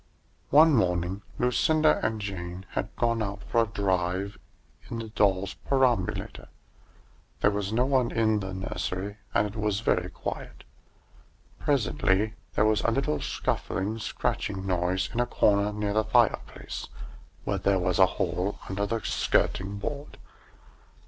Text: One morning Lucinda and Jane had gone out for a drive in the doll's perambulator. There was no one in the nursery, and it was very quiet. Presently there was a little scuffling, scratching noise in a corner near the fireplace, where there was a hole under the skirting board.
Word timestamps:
One 0.49 0.73
morning 0.73 1.21
Lucinda 1.37 2.03
and 2.03 2.19
Jane 2.19 2.65
had 2.71 2.89
gone 2.95 3.21
out 3.21 3.43
for 3.43 3.61
a 3.61 3.67
drive 3.67 4.39
in 4.89 4.97
the 4.97 5.09
doll's 5.09 5.53
perambulator. 5.53 6.47
There 7.41 7.51
was 7.51 7.71
no 7.71 7.85
one 7.85 8.09
in 8.09 8.39
the 8.39 8.51
nursery, 8.51 9.17
and 9.35 9.45
it 9.45 9.55
was 9.55 9.81
very 9.81 10.09
quiet. 10.09 10.63
Presently 11.59 12.33
there 12.55 12.65
was 12.65 12.81
a 12.81 12.89
little 12.89 13.21
scuffling, 13.21 13.99
scratching 13.99 14.65
noise 14.65 15.07
in 15.13 15.19
a 15.19 15.27
corner 15.27 15.71
near 15.71 15.93
the 15.93 16.03
fireplace, 16.03 16.87
where 17.43 17.59
there 17.59 17.77
was 17.77 17.99
a 17.99 18.07
hole 18.17 18.57
under 18.67 18.87
the 18.87 19.01
skirting 19.01 19.77
board. 19.77 20.17